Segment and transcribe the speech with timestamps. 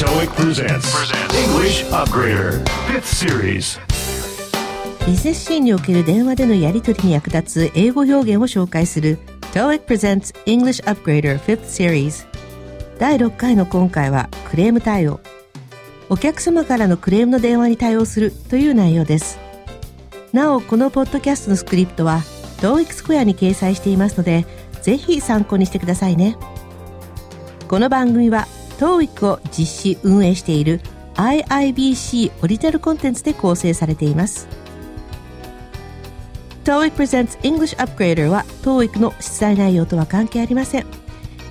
[0.00, 0.96] TOEIC presents
[1.44, 3.78] English Upgrader 5th Series.
[5.06, 9.18] ビジネスシーンにおける電話でのやり取りに役立つ英語表現を紹介する
[9.52, 12.26] TOEIC presents English Upgrader 5th Series.
[12.98, 15.20] 第6回の今回はクレーム対応。
[16.08, 19.38] お客様からのクレームの電話に対応するという内容です。
[20.32, 22.20] なおこのポッドキャストのスクリプトは
[22.62, 24.46] TOEIC スクエアに掲載していますので
[24.80, 26.38] ぜひ参考にしてくださいね。
[27.68, 28.48] この番組は
[28.80, 30.80] TOEIC を実施運営している
[31.16, 34.48] IIBC オリジナルコンテンツで構成されています。
[36.64, 40.86] TOEIC Presents English Upgrader は TOEIC の出題内容とは関係ありません。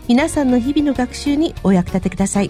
[0.08, 2.50] 皆さんの日々の学習にお役立てください。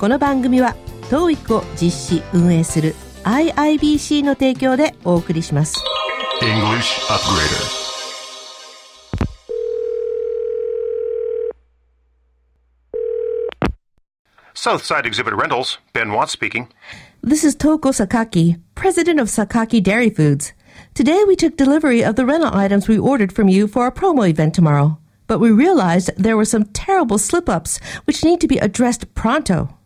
[0.00, 0.74] この番組は
[1.10, 5.78] TOEIC を実施運営する IIBC の提供でお送りします。
[6.40, 7.81] English Upgrader.
[14.62, 16.68] Southside Exhibit Rentals, Ben Watts speaking.
[17.20, 20.52] This is Toko Sakaki, president of Sakaki Dairy Foods.
[20.94, 24.30] Today we took delivery of the rental items we ordered from you for our promo
[24.30, 25.00] event tomorrow.
[25.26, 29.76] But we realized there were some terrible slip ups which need to be addressed pronto.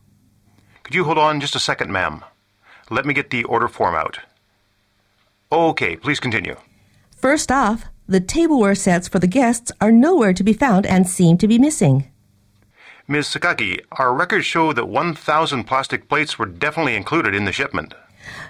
[0.82, 2.22] Could you hold on just a second, ma'am?
[2.90, 4.18] Let me get the order form out.
[5.50, 6.56] Okay, please continue.
[7.16, 11.38] First off, the tableware sets for the guests are nowhere to be found and seem
[11.38, 12.10] to be missing.
[13.08, 13.28] Ms.
[13.28, 17.94] Sakaki, our records show that 1,000 plastic plates were definitely included in the shipment.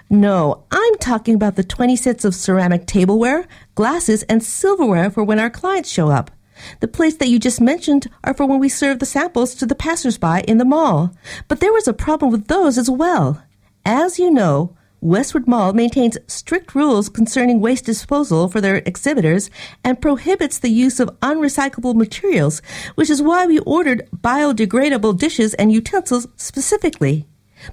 [0.09, 5.37] No, I'm talking about the 20 sets of ceramic tableware, glasses, and silverware for when
[5.37, 6.31] our clients show up.
[6.79, 9.75] The plates that you just mentioned are for when we serve the samples to the
[9.75, 11.11] passersby in the mall.
[11.47, 13.43] But there was a problem with those as well.
[13.85, 14.75] As you know,
[15.07, 19.49] Westwood Mall maintains strict rules concerning waste disposal for their exhibitors
[19.81, 22.61] and prohibits the use of unrecyclable materials,
[22.95, 27.25] which is why we ordered biodegradable dishes and utensils specifically.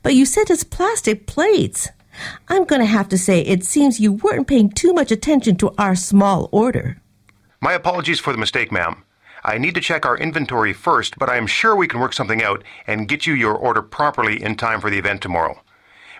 [0.04, 1.88] But you sent us plastic plates.
[2.46, 5.74] I'm going to have to say it seems you weren't paying too much attention to
[5.76, 7.02] our small order.
[7.60, 9.02] My apologies for the mistake, ma'am.
[9.42, 12.44] I need to check our inventory first, but I am sure we can work something
[12.44, 15.60] out and get you your order properly in time for the event tomorrow.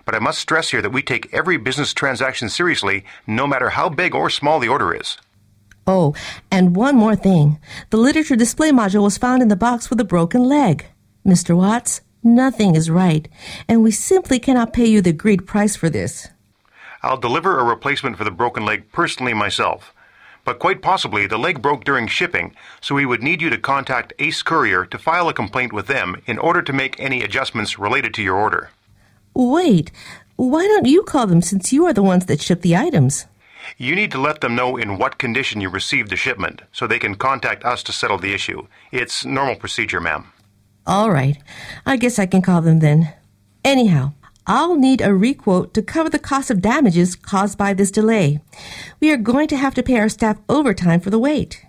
[0.05, 3.89] But I must stress here that we take every business transaction seriously, no matter how
[3.89, 5.17] big or small the order is.
[5.87, 6.15] Oh,
[6.51, 7.59] and one more thing.
[7.89, 10.85] The literature display module was found in the box with a broken leg.
[11.25, 11.55] Mr.
[11.55, 13.27] Watts, nothing is right,
[13.67, 16.27] and we simply cannot pay you the agreed price for this.
[17.03, 19.93] I'll deliver a replacement for the broken leg personally myself.
[20.43, 24.13] But quite possibly the leg broke during shipping, so we would need you to contact
[24.19, 28.13] Ace Courier to file a complaint with them in order to make any adjustments related
[28.15, 28.69] to your order.
[29.35, 29.91] Wait,
[30.37, 33.25] why don't you call them since you are the ones that ship the items?
[33.77, 36.99] You need to let them know in what condition you received the shipment so they
[36.99, 38.65] can contact us to settle the issue.
[38.93, 40.31] It's normal procedure, ma'am.
[40.87, 41.37] All right,
[41.85, 43.13] I guess I can call them then.
[43.65, 44.13] Anyhow,
[44.47, 48.39] I'll need a requote to cover the cost of damages caused by this delay.
[49.01, 51.65] We are going to have to pay our staff overtime for the wait.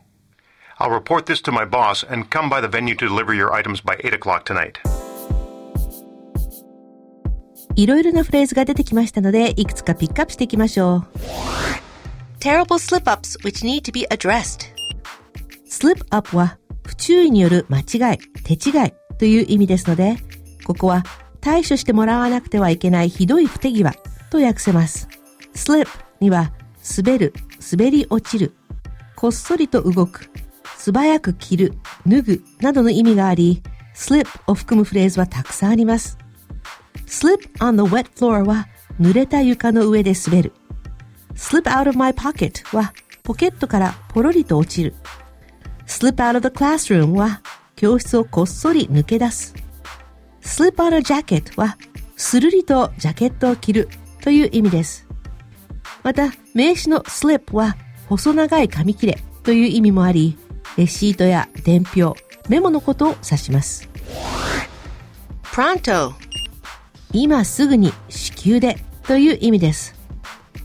[0.78, 3.81] I'll report this to my boss and come by the venue to deliver your items
[3.81, 4.78] by 8 o'clock tonight.
[7.76, 11.06] いろいろなフレーズが出てきましたので、いくつかピックアップしていきましょう。
[12.41, 14.72] Terrible slip-ups which need to be addressed.
[15.69, 20.16] slip-up は不注意による間違い、手違いという意味ですので、
[20.64, 21.04] ここは
[21.42, 23.94] 対処してもらわなくてはいけないひどい不手際
[24.31, 25.08] と訳せます。
[25.54, 25.87] slip
[26.20, 26.53] には
[26.97, 27.34] 滑る、
[27.70, 28.54] 滑り落ちる、
[29.16, 30.31] こっそりと動く、
[30.78, 31.75] 素早く着る、
[32.06, 33.62] 脱ぐなどの意味があり、
[33.94, 36.16] slip を含むフレーズはたくさんあります。
[37.06, 38.69] Slip on the wet floor は
[39.00, 40.53] 濡れた床の上で滑る。
[41.34, 44.94] slip out of my pocket はポケットからポロリと落ちる。
[45.87, 47.41] slip out of the classroom は
[47.77, 49.55] 教室をこっそり抜け出す。
[50.43, 51.77] slip on a jacket は
[52.17, 53.88] するりとジャケットを着る
[54.23, 55.06] という意味です。
[56.03, 57.77] また、名詞の slip は
[58.09, 60.38] 細長い紙切れという意味もあり、
[60.77, 62.15] レシートや伝票、
[62.49, 63.88] メモのことを指します。
[65.43, 66.12] pronto
[67.22, 69.94] 今すぐに至急でという意味です。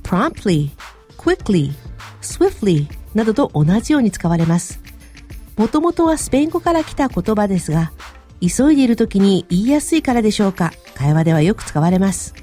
[0.03, 0.71] promptly,
[1.17, 1.71] quickly,
[2.21, 4.81] swiftly などと同じように使われます。
[5.55, 7.93] もともとはスペイン語から来た言葉ですが、
[8.41, 12.33] 急いでいる時に言いやすいからでしょうか、会話ではよく使われます。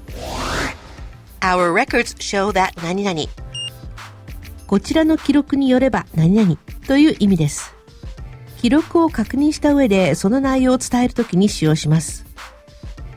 [1.41, 3.21] Our records show that 何々
[4.65, 6.57] こちらの記録によれば何々
[6.87, 7.75] という意味です。
[8.61, 12.28] 記録を確認した上でその内容を伝えるときに使用します。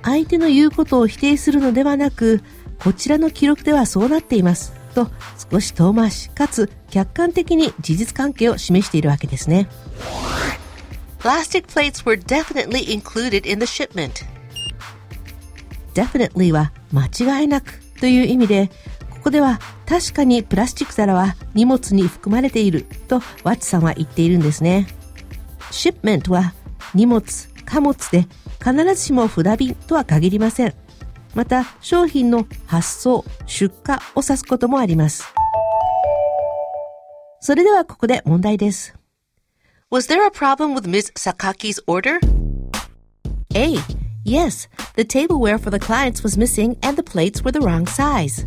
[0.02, 2.42] 相手の言うことを否定するのではなく、
[2.78, 4.72] こちらの記録ではそうなっています。
[4.94, 5.08] と
[5.50, 9.68] 少し遠回しかつ客観的に事実関係を示しているわけですね。
[11.18, 14.24] Plastic plates were definitely included in the shipment.
[15.94, 18.70] definitely は間違いなくという意味で、
[19.10, 24.86] ここでは確かにプラスチック皿は荷物に含まれているとワッツさんは言っているんですね。
[25.70, 26.54] shipment は
[26.94, 27.24] 荷物、
[27.64, 28.26] 貨物で
[28.62, 30.74] 必ずしも船便とは限りません。
[31.34, 35.24] また商品の発送、出荷を指すこともあります。
[37.40, 38.94] それではここで問題です。
[39.90, 41.12] Was there a problem with Ms.
[41.16, 42.20] Sakaki's order?
[43.54, 43.76] A.
[44.24, 48.46] Yes, the tableware for the clients was missing and the plates were the wrong size.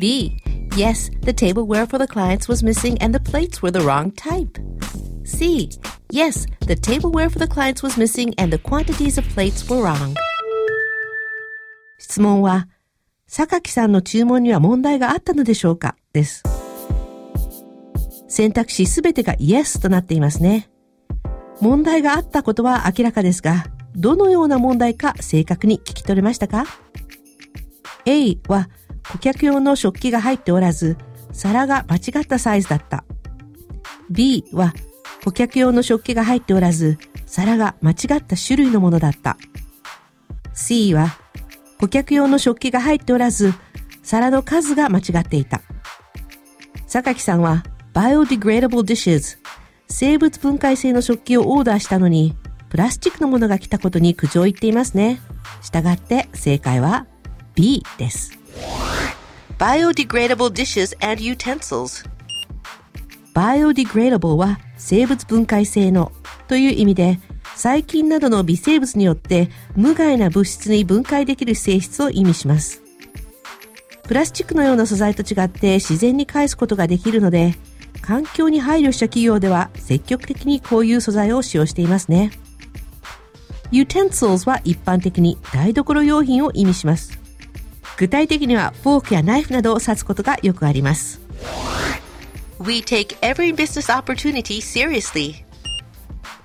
[0.00, 0.38] B.
[0.76, 4.56] Yes, the tableware for the clients was missing and the plates were the wrong type.
[5.24, 5.68] C.
[6.12, 10.14] Yes, the tableware for the clients was missing and the quantities of plates were wrong.
[11.98, 12.68] 質問は、
[13.26, 15.96] 榊さんの注文には問題があったのでしょうか？
[16.12, 16.42] です。
[18.28, 20.68] 選択肢すべてが Yes となっていますね。
[21.62, 23.64] 問題があったことは明らかですが、
[23.96, 26.66] どのような問題か正確に聞き取れましたか
[28.04, 28.68] ?A は
[29.10, 30.98] 顧客用の食器が入っておらず、
[31.32, 33.04] 皿が間違ったサイズだった。
[34.10, 34.74] B は
[35.24, 39.36] 顧客用の食器が入っておらず、皿が間違った種類のものだった。
[40.54, 41.16] C は
[41.78, 43.54] 顧客用の食器が入っておらず、
[44.02, 45.62] 皿の数が間違っていた。
[46.86, 47.64] 榊さんは
[47.94, 49.38] biodegradable dishes
[49.88, 52.36] 生物分解性の食器をオーダーしたのに、
[52.68, 55.20] プラスチックのものが来たことに苦情を言っていますね。
[55.60, 57.06] したがって正解は
[57.54, 58.38] B です。
[59.58, 62.08] biodegradable dishes and utensils
[63.34, 66.12] biodegradable は生物分解性の
[66.48, 67.20] という意味で
[67.54, 72.82] 細菌などの微生物によって無害な物質に分解できる性質を意味します。
[74.04, 77.54] プラスチックのような素材と違って自然に返すことができるので
[78.02, 82.32] 環境に配慮した企業では積極的にこういう素材を使用していますね。
[83.70, 87.18] utensils は一般的に台所用品を意味します。
[87.96, 91.21] 具体的にはフォークやナイフなどを指すことがよくあります。
[92.64, 95.44] We take every business opportunity seriously.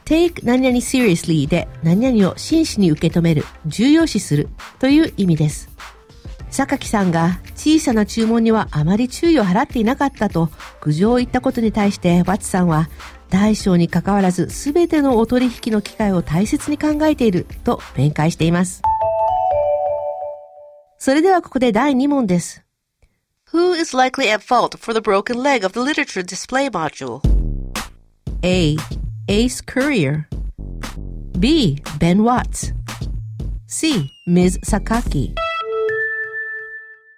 [0.08, 4.50] take 何々 seriously で何々を真摯に受け止める、重要視する
[4.80, 5.70] という意味です。
[6.50, 10.50] 榊さんが小さな注文にはあまり注意を払っていなかったと
[10.80, 12.90] 苦情を言ったことに対してワッツさんは
[13.30, 18.82] 大小に関わらず全てのお取引の機会を大切に考えていると弁解しています。
[20.98, 22.67] それではここで第2問です。
[23.54, 27.22] Who is likely at fault for the broken leg of the literature display module?
[28.44, 28.76] A.
[29.30, 30.28] Ace Courier
[31.40, 31.82] B.
[31.98, 32.74] Ben Watts
[33.68, 34.12] C.
[34.28, 34.60] Ms.
[34.66, 35.34] Sakaki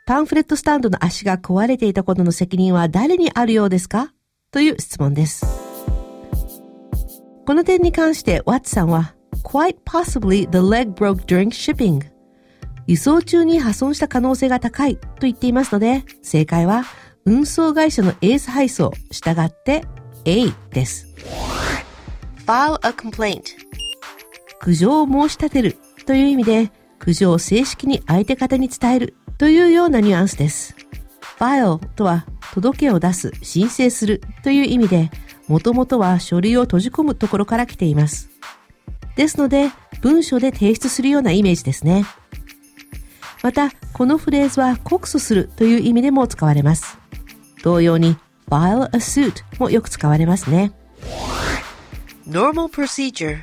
[0.06, 4.14] パンフレットスタンドの足が壊れていたことの責任は誰にあるようですか
[4.52, 5.46] という質問です。
[7.48, 12.04] この点に関してワッツさんは quite possibly the leg broke during shipping
[12.90, 16.86] 輸送中に破損した可能性が高いと言っていますので正解は
[17.24, 19.84] 運送会社のエース配送従って
[20.26, 21.08] A です。
[22.48, 23.44] file a complaint
[24.60, 25.78] 苦情を申し立てる
[26.08, 30.76] という意味で苦情を正式に相手方に伝えるというようなニュアンスです。
[31.38, 32.26] file とは
[32.56, 35.12] 届けを出す、申請するという意味で、
[35.48, 38.32] もともとは書類を閉じ込むところから来ています。
[39.16, 39.70] ですので、
[40.02, 42.04] 文書で提出するようなイメージですね。
[43.42, 46.98] また、このフレーズは告訴するという意味でも使われます。
[47.64, 48.18] 同様に、
[48.50, 50.72] file a suit もよく使われますね。
[52.28, 53.40] normal procedure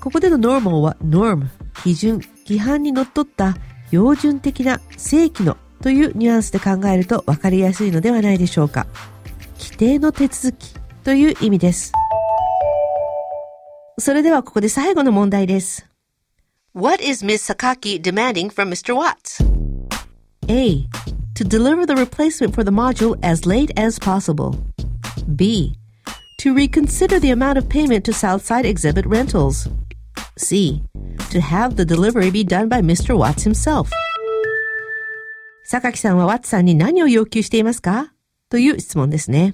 [0.00, 1.46] ここでの normal は norm、
[1.82, 3.56] 基準、規範にのっとった
[3.90, 8.86] 標準的な正規のというニュアンスで考えると分かりやすいのではないでしょうか。
[9.58, 10.74] 規定の手続き
[11.04, 11.92] という意味です。
[13.98, 15.91] それではここで最後の問題です。
[16.73, 17.41] What is Ms.
[17.41, 18.95] Sakaki demanding from Mr.
[18.95, 19.41] Watts?
[20.49, 20.87] A.
[21.35, 24.55] To deliver the replacement for the module as late as possible.
[25.35, 25.75] B.
[26.41, 29.67] To reconsider the amount of payment to Southside Exhibit Rentals.
[30.37, 30.83] C.
[31.31, 33.17] To have the delivery be done by Mr.
[33.17, 33.89] Watts himself.
[35.67, 38.13] 榊さんはワッツさんに何を要求していますか
[38.49, 39.53] という質問ですね。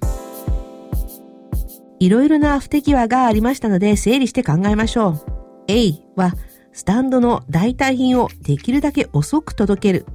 [2.00, 5.25] いろいろな不手際がありましたので整理して考えましょう。
[5.70, 6.34] A は
[6.78, 10.06] スタンドの代替品をできるだけ遅く届ける。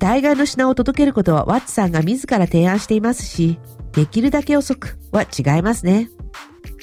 [0.00, 3.56] 代替の品を届けることはワッツさんが自ら提案していますし、
[3.92, 6.10] できるだけ遅くは違いますね。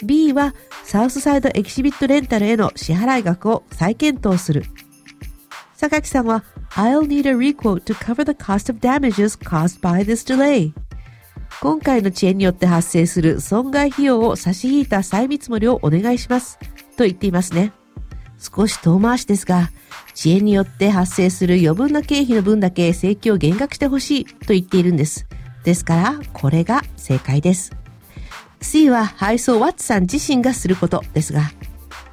[0.05, 4.63] B はサウスサイドエキシビットレンタルへの支払い額を再検討する。
[5.75, 10.71] 榊さんは I'll need a requote to cover the cost of damages caused by this delay.
[11.59, 16.57] 今回の遅延によって発生する損害費用を差し引いた再見積もりをお願いします。
[16.95, 17.73] と言っていますね。
[18.39, 19.69] 少し遠回しですが、
[20.15, 25.27] 遅延によって発生する余分な経費の分だけ請求を減額してほしいと言っているんです。
[25.63, 27.71] ですから、これが正解です。
[28.61, 31.51] C は配送ワッツさん自身がすることですが、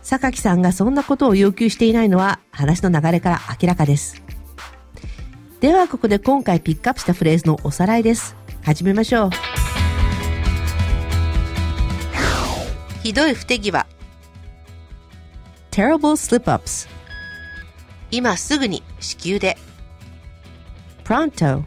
[0.03, 4.23] 榊さんがそんなことを要求していないのは話の流れから明らかです。
[5.61, 8.37] ではここで今回ピックアップしたフレーズのおさらいです。
[8.63, 9.31] 始めましょう。
[13.03, 13.87] ひどい不手際
[15.75, 16.89] terrible slip-ups
[18.13, 19.59] 今すぐに至急で
[21.03, 21.65] pronto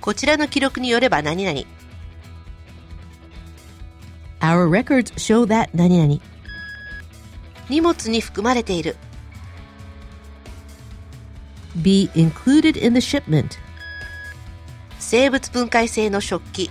[0.00, 1.60] こちらの記録によれば何々
[4.40, 6.22] Our records show that 何々
[7.68, 8.96] 荷物に含まれている
[11.82, 13.58] be included in the shipment
[14.98, 16.70] 生物分解性の食器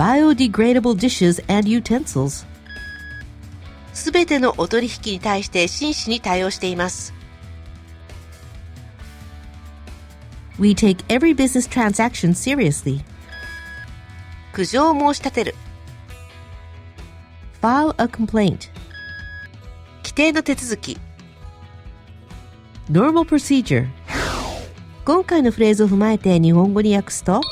[0.00, 2.46] biodegradable dishes and utensils
[3.92, 7.12] すべてのお取引に対して真摯に対応しています
[10.58, 13.02] We take every business transaction seriously
[14.54, 15.54] 苦情を申し立てる
[17.60, 18.70] file a complaint
[19.98, 20.98] 規定の手続き
[22.90, 23.86] normal procedure
[25.04, 27.42] 今回のフレーズを踏まえて日本語に訳すと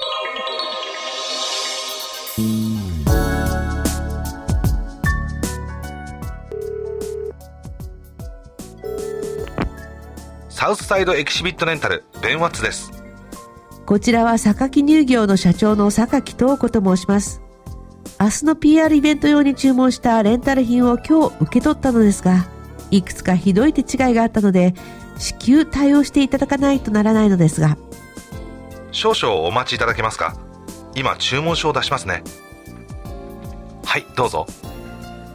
[10.48, 12.92] サウスサイドエキシビットレンタルベンワッツです。
[13.86, 17.40] こちらは榊乳業の社長の榊東子と申します。
[18.20, 22.46] 明日の PR イベント用に注文したレンタル品を今日受け取ったのですが
[22.90, 24.74] いくつかひどい手違いがあったので
[25.16, 27.76] 至急対応していただかないとならないのですが。
[28.92, 30.47] 少々お待ちいただけますか？
[30.94, 32.22] 今注文書を出しますね。
[33.84, 34.46] はいどうぞ。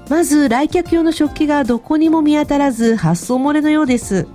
[0.09, 4.27] まず来客用の食器がどこにも見当たらず発送漏れのようです。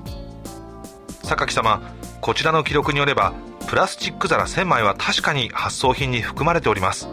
[1.23, 1.81] 榊様
[2.21, 3.33] こちらの記録によれば
[3.67, 7.09] プラスチック皿1000枚は確かに発送品に含まれております。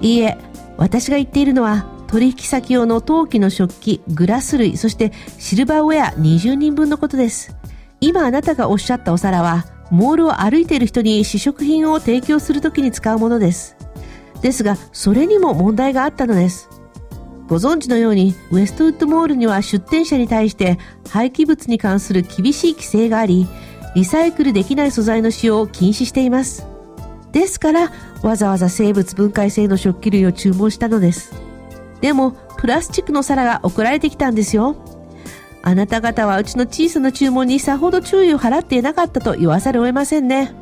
[0.00, 0.36] いいえ
[0.76, 7.56] 私が言っているのは取引先用の陶器の食器グラス類そしてシルバーウェア20人分のことです。
[8.00, 13.76] 今あなたがおっしゃったお皿は、モールを歩いている人に試食品を提供するときに使うものです。
[14.42, 16.68] ですが、それにも問題があったのです。
[17.48, 20.78] ご存知のように、ウェストウッドモールには出店者に対して
[21.08, 23.48] 廃棄物に関する厳しい規制があり、
[23.94, 26.66] リサイクルできない素材の使用を禁止しています。
[27.32, 27.90] ですから、
[28.22, 31.32] わざわざ生物分解性の食器類を注文したのです。
[32.00, 34.76] でも、プラスチックの皿が送られてきたんですよ。
[35.62, 40.54] あなた方はうちの小さな注文にさほど注意を払っていなかったと言わざるを得ませんね。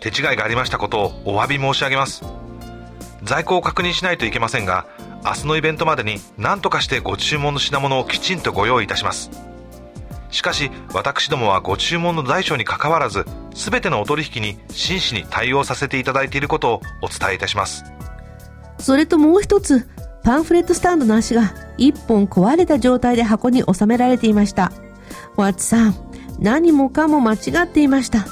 [0.00, 2.22] 手違いがありましたことをお詫び申し上げます。
[3.22, 4.86] 在庫を確認しないといけませんが
[5.24, 9.30] 明日のイベントまでに何とかしてご注文の品物をきちんとご用意いたします。
[10.30, 13.24] しかし私どもはご注文の大小にかかわらず
[13.54, 17.84] 全てのお取引に真摯に対応させていただいていることをお伝えいたします。
[18.78, 19.88] それともう一つ
[20.26, 24.72] パンフレットスタンドの足が一本壊れた状態で箱に収められていました。
[25.36, 25.94] ワッツさん、
[26.40, 28.26] 何もかも間違っていました。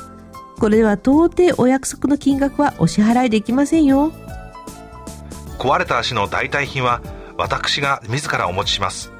[0.58, 4.10] これでは到底お約束の金額はお支払いできませんよ。
[5.56, 7.00] 壊れた足の代替品は
[7.38, 9.12] 私が自らお持ちします。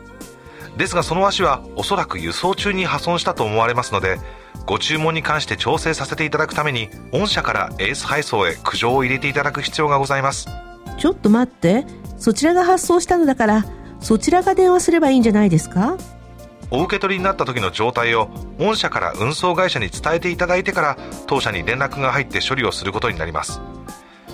[0.76, 4.18] ですがその足はおそらく輸送中に破損したと思われますので、
[4.66, 10.48] ご注文に関して調整させていただくために御社からエース配送へ苦情を入れていただく必要がございます。
[10.98, 11.86] ちょっと待って。
[12.18, 13.64] そちらが発送したのだから
[14.00, 15.97] そちらが電話すればいいんじゃないですか？
[16.71, 18.28] お受け取りになった時の状態を
[18.59, 23.61] 御社から運送会社に伝えていただいてから当社に連絡が入って処理をすることになります。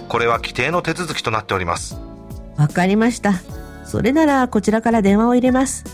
[0.08, 2.00] これは規定の手続きとなっております。
[2.56, 3.34] わかりました。
[3.84, 5.84] それならこちらから電話を入れます。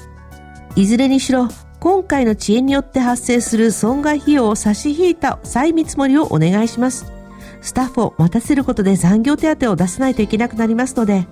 [0.74, 1.48] いずれにしろ
[1.80, 7.12] 今回の遅延によって発生する損害費用を差し引いた再見積もりをお願いします。
[7.60, 11.26] スタッフを待たせることで残業手当を出さないといけなくなりますので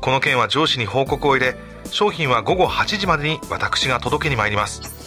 [0.00, 1.56] この件は上司に報告を入れ
[1.90, 5.04] 商品は午後8時までに私が届けに参ります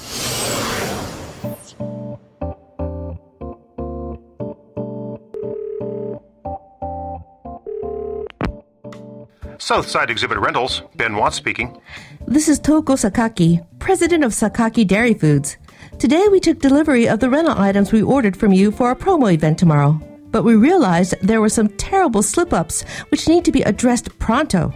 [9.59, 11.77] Southside Exhibit Rentals, Ben Watts speaking.
[12.25, 15.57] This is Toko Sakaki, president of Sakaki Dairy Foods.
[15.99, 19.33] Today we took delivery of the rental items we ordered from you for a promo
[19.33, 19.99] event tomorrow.
[20.31, 24.71] But we realized there were some terrible slip ups which need to be addressed pronto.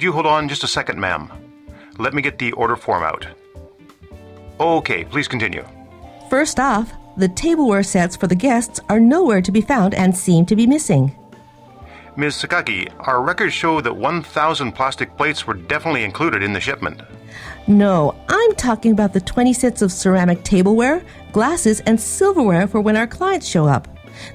[0.00, 1.30] Could you hold on just a second, ma'am?
[1.98, 3.26] Let me get the order form out.
[4.58, 5.62] Okay, please continue.
[6.30, 10.46] First off, the tableware sets for the guests are nowhere to be found and seem
[10.46, 11.14] to be missing.
[12.16, 12.36] Ms.
[12.36, 17.02] Sakaki, our records show that 1,000 plastic plates were definitely included in the shipment.
[17.66, 21.02] No, I'm talking about the 20 sets of ceramic tableware,
[21.32, 23.86] glasses, and silverware for when our clients show up.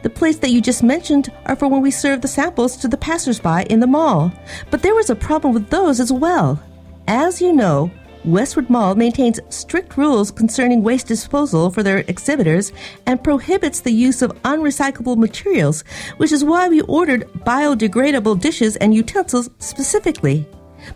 [0.04, 2.98] The plates that you just mentioned are for when we serve the samples to the
[2.98, 4.32] passersby in the mall.
[4.72, 6.62] But there was a problem with those as well.
[7.08, 7.92] As you know,
[8.26, 12.74] Westwood Mall maintains strict rules concerning waste disposal for their exhibitors
[13.06, 15.84] and prohibits the use of unrecyclable materials,
[16.18, 20.48] which is why we ordered biodegradable dishes and utensils specifically.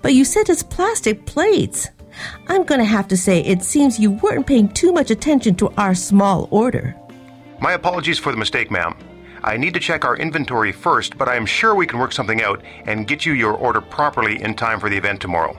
[0.01, 1.89] But you sent us plastic plates.
[2.47, 5.71] I'm going to have to say it seems you weren't paying too much attention to
[5.77, 6.98] our small order.
[7.61, 8.95] My apologies for the mistake, ma'am.
[9.43, 12.41] I need to check our inventory first, but I am sure we can work something
[12.41, 15.57] out and get you your order properly in time for the event tomorrow.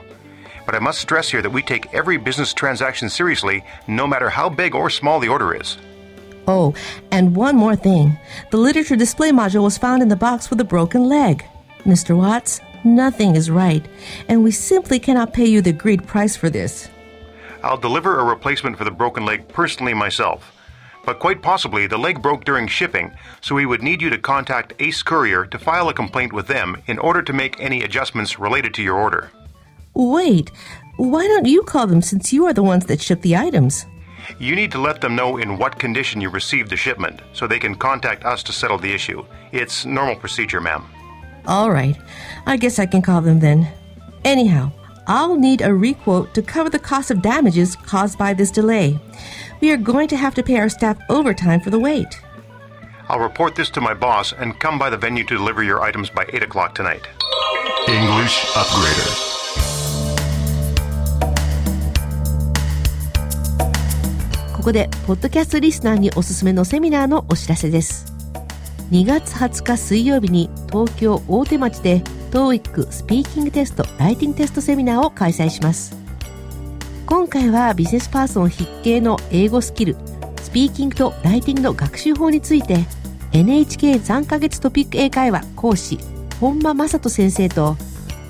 [0.65, 4.49] But I must stress here that we take every business transaction seriously, no matter how
[4.49, 5.77] big or small the order is.
[6.47, 6.73] Oh,
[7.11, 8.17] and one more thing.
[8.49, 11.45] The literature display module was found in the box with a broken leg.
[11.83, 12.17] Mr.
[12.17, 13.85] Watts, nothing is right,
[14.27, 16.89] and we simply cannot pay you the agreed price for this.
[17.63, 20.51] I'll deliver a replacement for the broken leg personally myself.
[21.05, 24.73] But quite possibly the leg broke during shipping, so we would need you to contact
[24.79, 28.73] Ace Courier to file a complaint with them in order to make any adjustments related
[28.75, 29.31] to your order.
[29.93, 30.51] Wait,
[30.97, 33.85] why don't you call them since you are the ones that shipped the items?
[34.39, 37.59] You need to let them know in what condition you received the shipment so they
[37.59, 39.25] can contact us to settle the issue.
[39.51, 40.85] It's normal procedure, ma'am.
[41.47, 41.97] All right,
[42.45, 43.67] I guess I can call them then.
[44.23, 44.71] Anyhow,
[45.07, 48.99] I'll need a requote to cover the cost of damages caused by this delay.
[49.61, 52.19] We are going to have to pay our staff overtime for the wait.
[53.07, 56.09] I'll report this to my boss and come by the venue to deliver your items
[56.09, 57.07] by 8 o'clock tonight.
[57.87, 59.31] English Upgrader.
[64.55, 68.11] ここで、ポッドキャストリスナーにおすすめのセミナーのお知らせです。
[68.89, 71.99] 2月20日水曜日に東京大手町で
[72.31, 76.00] TOEIC スピーキングテスト、ライティングテストセミナーを開催します。
[77.11, 79.97] 今回はビジネスパーソン必見の英語スキル、
[80.41, 82.85] スピーキングとライティングの学習法について
[83.33, 85.99] NHK3 ヶ月トピック英会話講師
[86.39, 87.75] 本間正人先生と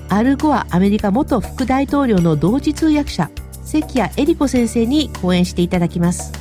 [0.08, 3.30] アルゴアアメリカ元副大統領の同時通訳者
[3.62, 6.32] 関谷恵理子先生に講演していただきます。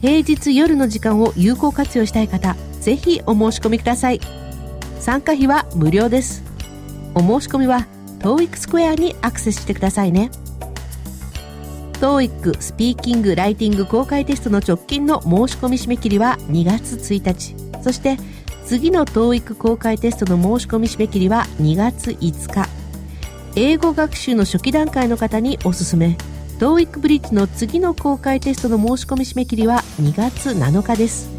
[0.00, 4.20] 平日夜の時間を有効活用したい方ぜひお申し込みください。
[5.00, 6.42] 参加費は無料です。
[7.14, 7.86] お申し込みは
[8.20, 10.30] TOEIC スクエアにアクセスしてくださいね。
[12.00, 17.56] TOEIC スピーキング・ライティング公開テストの直近の申し込み締め切りは2月1日。
[17.82, 18.18] そして
[18.66, 22.68] 次の TOEIC 公開テストの申し込み締め切りは2月5日。
[23.54, 26.18] 英語学習の初期段階の方におすすめ。
[26.58, 31.30] TOEIC ブリッジの次の公開テストの申し込み締め切りは2月7日です。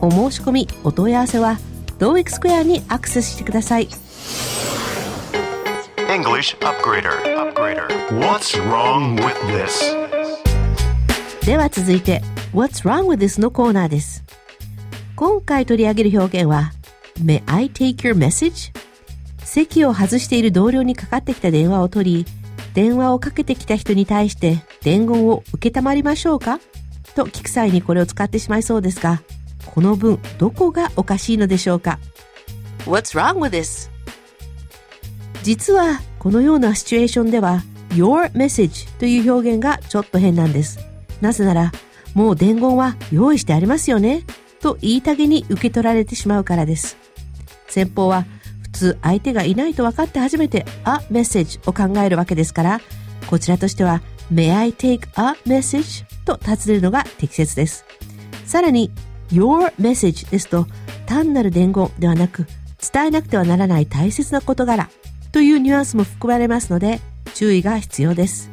[0.00, 1.58] お申し込みお問い合わせは
[1.98, 3.88] TOEIC スクエアにアクセスしてください。
[6.12, 7.22] English Upgrader.
[7.36, 7.88] Upgrader.
[8.18, 9.96] What's wrong with this?
[11.46, 12.20] では続いて
[12.52, 14.22] What's wrong with this のコーナーです
[15.16, 16.72] 今回取り上げる表現は
[17.24, 18.72] May I take your message?
[19.38, 22.26] 席を外している同僚にかかってきた電話を取り
[22.74, 26.58] 電話をかけてきた人に対して伝言を受けたまりましょうか？
[27.14, 29.22] と聞く際にこれを使ってしまいそうですが
[29.66, 31.98] この文どこがおかしいのでしょうか
[32.86, 33.91] ？What's wrong with this?
[35.42, 40.78] 実はこのようなシチュエーションでは Your message という表現がちょっと変なんです。
[41.20, 41.72] なぜなら
[42.14, 44.24] もう伝言は用意してありますよね
[44.60, 46.96] と言いたげに受け取られてしまうからです。
[47.68, 48.24] 先方は
[48.62, 52.80] 普通相手がいないと分かって初めて a message を考えるわけですから
[53.28, 54.00] こちらとしては
[54.32, 56.04] May I take a message?
[56.24, 57.84] と尋ねるのが適切です。
[58.46, 58.90] さらに
[59.30, 60.66] Your message ですと
[61.06, 62.46] 単なる伝言ではなく
[62.92, 64.88] 伝えなくてはならない大切な事柄。
[65.32, 67.00] というニュアンスも含まれますので
[67.34, 68.50] 注意が必要です。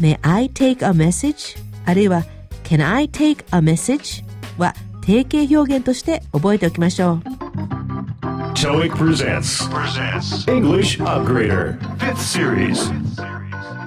[0.00, 1.56] May I take a message?
[1.86, 2.24] あるいは
[2.64, 4.24] Can I take a message?
[4.58, 7.22] は定型表現として覚えておきましょう。
[8.54, 9.70] TOEIC presents.
[10.46, 11.78] English Upgrader.
[11.98, 12.92] Fifth series.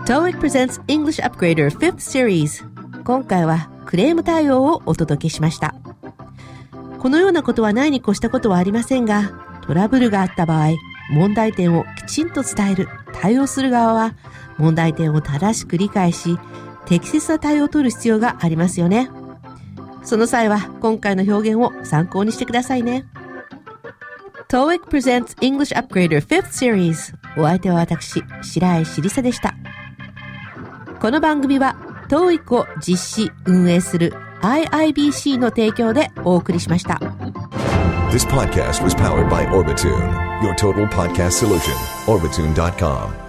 [0.06, 2.64] TOEIC presents English Upgrader 5th Series
[3.04, 5.76] 今回はクレーム対応をお届けしました。
[7.00, 9.32] このようなことはないに越したことはありませんが、
[9.66, 10.72] トラブルがあった場合、
[11.12, 14.16] 問題点をきちんと伝える、対応する側は、
[14.58, 16.38] 問題点を正しく理解し、
[16.86, 19.10] 適切な対応を取る必要がありますよね。
[20.04, 23.06] その際は、今回の表現を参考にしてくださいね。
[24.50, 29.56] TOEIC presents English Upgrader 5th Series お相手は私、白井しりさでした。
[31.00, 31.76] この番組は
[32.10, 37.00] TOEIC を実施、運営する IIBC の提供でお送りしました。
[38.12, 40.33] This podcast was powered by Orbitune.
[40.44, 41.74] Your total podcast solution.
[42.06, 43.23] Orbitune.com.